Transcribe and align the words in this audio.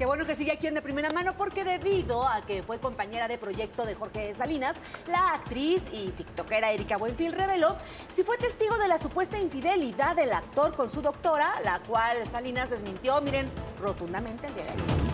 Qué 0.00 0.06
bueno 0.06 0.24
que 0.24 0.34
sigue 0.34 0.50
aquí 0.50 0.66
en 0.66 0.72
de 0.72 0.80
primera 0.80 1.10
mano 1.10 1.34
porque 1.36 1.62
debido 1.62 2.26
a 2.26 2.40
que 2.46 2.62
fue 2.62 2.78
compañera 2.78 3.28
de 3.28 3.36
proyecto 3.36 3.84
de 3.84 3.94
Jorge 3.94 4.34
Salinas, 4.34 4.78
la 5.06 5.34
actriz 5.34 5.82
y 5.92 6.08
tiktokera 6.12 6.72
Erika 6.72 6.96
Buenfil 6.96 7.32
reveló 7.32 7.76
si 8.10 8.22
fue 8.22 8.38
testigo 8.38 8.78
de 8.78 8.88
la 8.88 8.96
supuesta 8.96 9.38
infidelidad 9.38 10.16
del 10.16 10.32
actor 10.32 10.74
con 10.74 10.88
su 10.88 11.02
doctora, 11.02 11.60
la 11.64 11.80
cual 11.80 12.26
Salinas 12.32 12.70
desmintió, 12.70 13.20
miren, 13.20 13.50
rotundamente 13.78 14.46
el 14.46 14.54
día 14.54 14.64
de 14.64 14.70
ayer. 14.70 15.09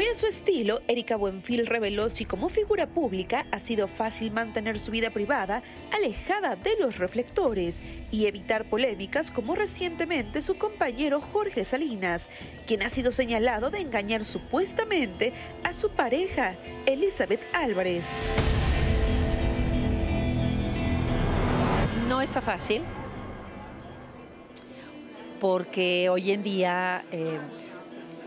Muy 0.00 0.08
en 0.08 0.16
su 0.16 0.24
estilo, 0.24 0.80
Erika 0.88 1.14
Buenfil 1.16 1.66
reveló 1.66 2.08
si 2.08 2.24
como 2.24 2.48
figura 2.48 2.86
pública 2.86 3.44
ha 3.50 3.58
sido 3.58 3.86
fácil 3.86 4.30
mantener 4.30 4.78
su 4.78 4.90
vida 4.92 5.10
privada 5.10 5.62
alejada 5.92 6.56
de 6.56 6.70
los 6.80 6.96
reflectores 6.96 7.82
y 8.10 8.24
evitar 8.24 8.64
polémicas 8.70 9.30
como 9.30 9.54
recientemente 9.54 10.40
su 10.40 10.56
compañero 10.56 11.20
Jorge 11.20 11.66
Salinas, 11.66 12.30
quien 12.66 12.82
ha 12.82 12.88
sido 12.88 13.12
señalado 13.12 13.68
de 13.68 13.80
engañar 13.80 14.24
supuestamente 14.24 15.34
a 15.64 15.74
su 15.74 15.90
pareja, 15.90 16.54
Elizabeth 16.86 17.42
Álvarez. 17.52 18.06
No 22.08 22.22
está 22.22 22.40
fácil 22.40 22.80
porque 25.38 26.08
hoy 26.08 26.30
en 26.30 26.42
día... 26.42 27.04
Eh, 27.12 27.38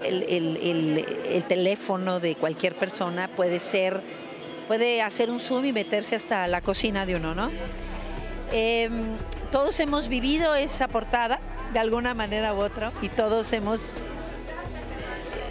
el, 0.03 1.43
teléfono 1.47 2.19
de 2.19 2.35
cualquier 2.35 2.75
persona 2.75 3.27
puede 3.27 3.59
ser, 3.59 4.01
puede 4.67 5.01
hacer 5.01 5.29
un 5.29 5.39
zoom 5.39 5.65
y 5.65 5.73
meterse 5.73 6.15
hasta 6.15 6.47
la 6.47 6.61
cocina 6.61 7.05
de 7.05 7.15
uno, 7.15 7.35
¿no? 7.35 7.49
Em, 8.51 9.17
todos 9.51 9.79
hemos 9.79 10.07
vivido 10.07 10.55
esa 10.55 10.87
portada 10.87 11.39
de 11.73 11.79
alguna 11.79 12.13
manera 12.13 12.53
u 12.53 12.59
otra 12.59 12.91
y 13.01 13.09
todos 13.09 13.51
hemos 13.53 13.93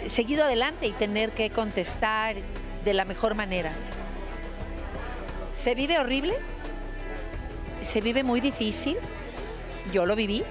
eh, 0.03 0.09
seguido 0.09 0.45
adelante 0.45 0.87
y 0.87 0.91
tener 0.91 1.31
que 1.31 1.49
contestar 1.49 2.35
de 2.85 2.93
la 2.93 3.05
mejor 3.05 3.35
manera. 3.35 3.73
Se 5.53 5.75
vive 5.75 5.99
horrible, 5.99 6.35
se 7.81 8.01
vive 8.01 8.23
muy 8.23 8.39
difícil, 8.41 8.97
yo 9.91 10.05
lo 10.05 10.15
viví, 10.15 10.43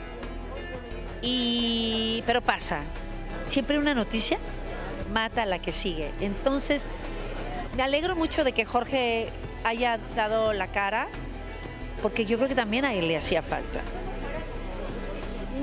y, 1.22 2.22
pero 2.26 2.42
pasa, 2.42 2.82
siempre 3.52 3.78
una 3.78 3.94
noticia 3.94 4.38
mata 5.12 5.42
a 5.42 5.46
la 5.46 5.60
que 5.60 5.72
sigue. 5.72 6.10
Entonces, 6.20 6.86
me 7.76 7.82
alegro 7.82 8.16
mucho 8.16 8.44
de 8.44 8.52
que 8.52 8.64
Jorge 8.64 9.28
haya 9.62 9.98
dado 10.16 10.54
la 10.54 10.68
cara, 10.68 11.08
porque 12.00 12.24
yo 12.24 12.38
creo 12.38 12.48
que 12.48 12.54
también 12.54 12.86
a 12.86 12.94
él 12.94 13.08
le 13.08 13.16
hacía 13.16 13.42
falta. 13.42 13.80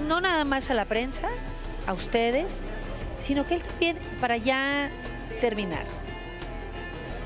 No 0.08 0.22
nada 0.22 0.46
más 0.46 0.70
a 0.70 0.76
la 0.76 0.86
prensa, 0.86 1.30
a 1.88 1.94
ustedes, 1.94 2.64
sino 3.20 3.46
que 3.48 3.56
él 3.56 3.64
también 3.64 3.98
para 4.22 4.38
ya 4.38 4.92
terminar. 5.42 5.86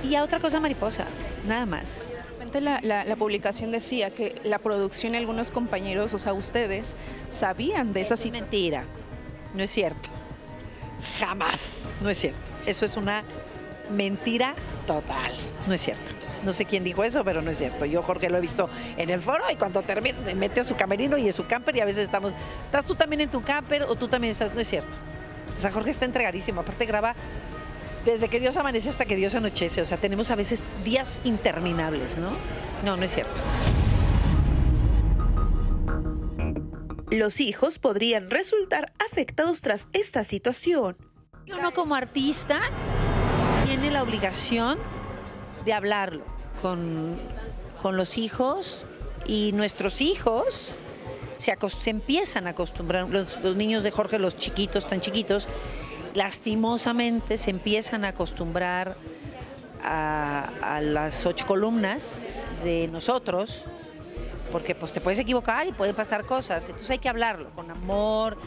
Y 0.02 0.16
a 0.16 0.23
otra 0.23 0.39
cosa 0.39 0.61
mariposa, 0.61 1.05
nada 1.45 1.66
más. 1.66 2.09
La, 2.53 2.80
la, 2.81 3.16
publicación 3.16 3.72
decía 3.72 4.11
que 4.11 4.36
la 4.44 4.59
producción 4.59 5.16
y 5.16 5.17
algunos 5.17 5.50
compañeros, 5.50 6.14
o 6.14 6.20
sea, 6.20 6.33
ustedes, 6.33 6.94
sabían 7.31 7.94
de 7.94 8.02
esa 8.02 8.16
situación. 8.16 8.44
Mentira, 8.44 8.83
no 9.55 9.64
es 9.64 9.72
cierto. 9.72 10.12
Jamás. 11.19 11.85
No 12.01 12.09
es 12.09 12.17
cierto. 12.17 12.39
Eso 12.65 12.85
es 12.85 12.95
una 12.97 13.23
mentira 13.89 14.55
total. 14.87 15.33
No 15.67 15.73
es 15.73 15.81
cierto. 15.81 16.13
No 16.43 16.51
sé 16.51 16.65
quién 16.65 16.83
dijo 16.83 17.03
eso, 17.03 17.23
pero 17.23 17.41
no 17.41 17.51
es 17.51 17.57
cierto. 17.57 17.85
Yo, 17.85 18.03
Jorge, 18.03 18.29
lo 18.29 18.37
he 18.37 18.41
visto 18.41 18.69
en 18.97 19.09
el 19.09 19.21
foro 19.21 19.43
y 19.51 19.55
cuando 19.55 19.81
termina, 19.81 20.17
mete 20.35 20.59
a 20.59 20.63
su 20.63 20.75
camerino 20.75 21.17
y 21.17 21.27
en 21.27 21.33
su 21.33 21.45
camper 21.45 21.75
y 21.77 21.79
a 21.79 21.85
veces 21.85 22.03
estamos, 22.03 22.33
¿estás 22.65 22.85
tú 22.85 22.95
también 22.95 23.21
en 23.21 23.29
tu 23.29 23.41
camper 23.41 23.83
o 23.83 23.95
tú 23.95 24.07
también 24.07 24.31
estás? 24.31 24.53
No 24.53 24.59
es 24.59 24.67
cierto. 24.67 24.97
O 25.57 25.61
sea, 25.61 25.71
Jorge 25.71 25.91
está 25.91 26.05
entregadísimo. 26.05 26.61
Aparte 26.61 26.85
graba 26.85 27.15
desde 28.05 28.27
que 28.27 28.39
Dios 28.39 28.57
amanece 28.57 28.89
hasta 28.89 29.05
que 29.05 29.15
Dios 29.15 29.35
anochece. 29.35 29.81
O 29.81 29.85
sea, 29.85 29.97
tenemos 29.97 30.31
a 30.31 30.35
veces 30.35 30.63
días 30.83 31.21
interminables, 31.23 32.17
¿no? 32.17 32.31
No, 32.83 32.97
no 32.97 33.03
es 33.03 33.13
cierto. 33.13 33.41
Los 37.13 37.41
hijos 37.41 37.77
podrían 37.77 38.31
resultar 38.31 38.91
afectados 38.97 39.61
tras 39.61 39.85
esta 39.93 40.23
situación. 40.23 40.97
Uno 41.47 41.71
como 41.71 41.93
artista 41.93 42.59
tiene 43.67 43.91
la 43.91 44.01
obligación 44.01 44.79
de 45.63 45.73
hablarlo 45.73 46.23
con, 46.63 47.19
los 47.83 48.17
hijos 48.17 48.87
y 49.27 49.51
nuestros 49.53 50.01
hijos 50.01 50.79
se, 51.37 51.55
empiezan 51.85 52.47
a 52.47 52.51
acostumbrar, 52.51 53.07
los, 53.07 53.55
niños 53.55 53.83
de 53.83 53.91
Jorge, 53.91 54.17
los 54.17 54.35
chiquitos, 54.35 54.87
tan 54.87 54.99
chiquitos, 54.99 55.47
lastimosamente 56.15 57.37
se 57.37 57.51
empiezan 57.51 58.05
a 58.05 58.07
acostumbrar 58.07 58.97
a 59.83 60.80
las 60.81 61.27
ocho 61.27 61.45
columnas 61.45 62.25
de 62.63 62.87
nosotros, 62.87 63.65
porque 64.53 64.75
pues 64.75 64.93
te 64.93 65.02
puedes 65.02 65.17
equivocar 65.17 65.67
y 65.67 65.71
pueden 65.71 65.95
pasar 65.95 66.25
cosas, 66.25 66.65
entonces 66.65 66.91
hay 66.91 66.99
que 66.99 67.09
hablarlo 67.09 67.49
con 67.55 67.71
amor 67.71 68.37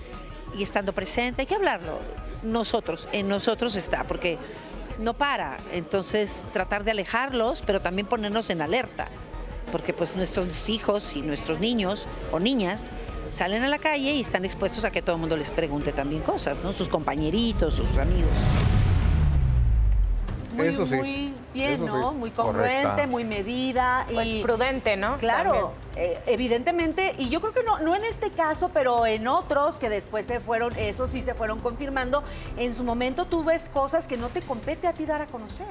y 0.56 0.62
estando 0.62 0.92
presente, 0.92 1.42
hay 1.42 1.46
que 1.46 1.56
hablarlo. 1.56 1.98
Nosotros, 2.44 3.08
en 3.10 3.26
nosotros 3.26 3.74
está, 3.74 4.04
porque 4.04 4.38
no 5.00 5.14
para, 5.14 5.56
entonces 5.72 6.46
tratar 6.52 6.84
de 6.84 6.92
alejarlos, 6.92 7.60
pero 7.60 7.82
también 7.82 8.06
ponernos 8.06 8.50
en 8.50 8.62
alerta, 8.62 9.08
porque 9.72 9.92
pues 9.92 10.14
nuestros 10.14 10.46
hijos 10.68 11.16
y 11.16 11.22
nuestros 11.22 11.58
niños 11.58 12.06
o 12.30 12.38
niñas 12.38 12.92
salen 13.28 13.64
a 13.64 13.68
la 13.68 13.78
calle 13.78 14.12
y 14.12 14.20
están 14.20 14.44
expuestos 14.44 14.84
a 14.84 14.92
que 14.92 15.02
todo 15.02 15.16
el 15.16 15.20
mundo 15.20 15.36
les 15.36 15.50
pregunte 15.50 15.90
también 15.90 16.22
cosas, 16.22 16.62
¿no? 16.62 16.70
Sus 16.70 16.86
compañeritos, 16.86 17.74
sus 17.74 17.98
amigos 17.98 18.30
muy, 20.56 20.70
muy 20.72 21.34
bien, 21.54 21.84
¿no? 21.84 22.12
Muy 22.12 22.30
congruente, 22.30 23.06
muy 23.06 23.24
medida. 23.24 24.06
Pues 24.12 24.26
y 24.26 24.42
prudente, 24.42 24.96
¿no? 24.96 25.18
Claro, 25.18 25.72
eh, 25.96 26.18
evidentemente, 26.26 27.14
y 27.18 27.28
yo 27.28 27.40
creo 27.40 27.52
que 27.52 27.62
no, 27.62 27.78
no 27.78 27.94
en 27.94 28.04
este 28.04 28.30
caso, 28.30 28.70
pero 28.72 29.06
en 29.06 29.28
otros 29.28 29.78
que 29.78 29.88
después 29.88 30.26
se 30.26 30.40
fueron, 30.40 30.76
eso 30.76 31.06
sí 31.06 31.22
se 31.22 31.34
fueron 31.34 31.60
confirmando, 31.60 32.22
en 32.56 32.74
su 32.74 32.84
momento 32.84 33.26
tú 33.26 33.44
ves 33.44 33.68
cosas 33.68 34.06
que 34.06 34.16
no 34.16 34.28
te 34.28 34.42
compete 34.42 34.86
a 34.86 34.92
ti 34.92 35.06
dar 35.06 35.22
a 35.22 35.26
conocer. 35.26 35.66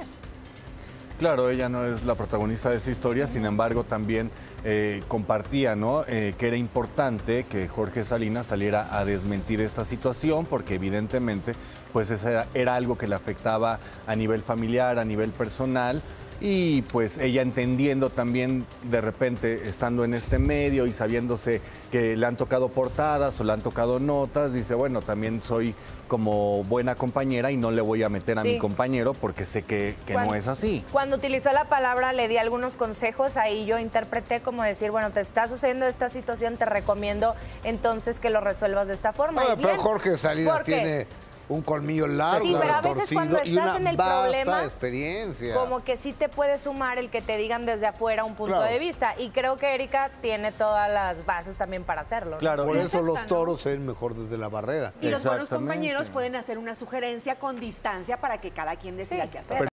Claro, 1.18 1.48
ella 1.48 1.70
no 1.70 1.86
es 1.86 2.04
la 2.04 2.14
protagonista 2.14 2.68
de 2.68 2.76
esa 2.76 2.90
historia, 2.90 3.26
sin 3.26 3.46
embargo 3.46 3.84
también 3.84 4.30
eh, 4.64 5.02
compartía 5.08 5.74
¿no? 5.74 6.04
Eh, 6.06 6.34
que 6.36 6.48
era 6.48 6.56
importante 6.58 7.44
que 7.44 7.68
Jorge 7.68 8.04
Salinas 8.04 8.44
saliera 8.46 8.98
a 8.98 9.06
desmentir 9.06 9.62
esta 9.62 9.86
situación 9.86 10.44
porque 10.44 10.74
evidentemente 10.74 11.54
pues 11.94 12.10
era, 12.10 12.46
era 12.52 12.74
algo 12.74 12.98
que 12.98 13.06
le 13.06 13.14
afectaba 13.14 13.78
a 14.06 14.14
nivel 14.14 14.42
familiar, 14.42 14.98
a 14.98 15.06
nivel 15.06 15.30
personal 15.30 16.02
y 16.40 16.82
pues 16.82 17.18
ella 17.18 17.42
entendiendo 17.42 18.10
también 18.10 18.66
de 18.90 19.00
repente 19.00 19.68
estando 19.68 20.04
en 20.04 20.14
este 20.14 20.38
medio 20.38 20.86
y 20.86 20.92
sabiéndose 20.92 21.60
que 21.90 22.16
le 22.16 22.26
han 22.26 22.36
tocado 22.36 22.68
portadas 22.68 23.40
o 23.40 23.44
le 23.44 23.52
han 23.52 23.62
tocado 23.62 23.98
notas, 24.00 24.52
dice, 24.52 24.74
bueno, 24.74 25.00
también 25.02 25.42
soy 25.42 25.74
como 26.08 26.62
buena 26.64 26.94
compañera 26.94 27.50
y 27.50 27.56
no 27.56 27.70
le 27.70 27.82
voy 27.82 28.02
a 28.02 28.08
meter 28.08 28.38
a 28.38 28.42
mi 28.42 28.58
compañero 28.58 29.12
porque 29.12 29.44
sé 29.46 29.62
que, 29.62 29.94
no 30.08 30.34
es 30.34 30.46
así. 30.46 30.84
Cuando 30.92 31.16
utilizó 31.16 31.52
la 31.52 31.64
palabra 31.64 32.12
le 32.12 32.28
di 32.28 32.38
algunos 32.38 32.76
consejos, 32.76 33.36
ahí 33.36 33.66
yo 33.66 33.78
interpreté 33.78 34.40
como 34.40 34.62
decir, 34.62 34.90
bueno, 34.90 35.10
te 35.10 35.20
está 35.20 35.48
sucediendo 35.48 35.86
esta 35.86 36.08
situación, 36.08 36.56
te 36.56 36.64
recomiendo 36.64 37.34
entonces 37.64 38.20
que 38.20 38.30
lo 38.30 38.40
resuelvas 38.40 38.88
de 38.88 38.94
esta 38.94 39.12
forma. 39.12 39.42
pero 39.56 39.78
Jorge 39.78 40.16
Salinas 40.16 40.64
tiene 40.64 41.06
un 41.48 41.62
colmillo 41.62 42.06
largo, 42.06 42.44
sí, 42.44 42.56
pero 42.58 42.74
a 42.74 42.80
veces 42.80 43.10
cuando 43.12 43.38
estás 43.38 43.76
en 43.76 43.86
el 43.88 43.96
problema, 43.96 44.64
experiencia. 44.64 45.54
como 45.54 45.84
que 45.84 45.96
sí 45.96 46.12
te 46.12 46.25
puede 46.28 46.58
sumar 46.58 46.98
el 46.98 47.10
que 47.10 47.20
te 47.20 47.36
digan 47.36 47.66
desde 47.66 47.86
afuera 47.86 48.24
un 48.24 48.34
punto 48.34 48.60
de 48.60 48.78
vista. 48.78 49.14
Y 49.18 49.30
creo 49.30 49.56
que 49.56 49.74
Erika 49.74 50.10
tiene 50.20 50.52
todas 50.52 50.90
las 50.90 51.24
bases 51.24 51.56
también 51.56 51.84
para 51.84 52.02
hacerlo. 52.02 52.38
Claro, 52.38 52.66
por 52.66 52.76
eso 52.76 53.02
los 53.02 53.26
toros 53.26 53.60
se 53.60 53.70
ven 53.70 53.86
mejor 53.86 54.14
desde 54.14 54.38
la 54.38 54.48
barrera. 54.48 54.92
Y 55.00 55.08
los 55.08 55.24
buenos 55.24 55.48
compañeros 55.48 56.08
pueden 56.08 56.36
hacer 56.36 56.58
una 56.58 56.74
sugerencia 56.74 57.36
con 57.36 57.56
distancia 57.56 58.18
para 58.18 58.40
que 58.40 58.50
cada 58.50 58.76
quien 58.76 58.96
decida 58.96 59.30
qué 59.30 59.38
hacer. 59.38 59.58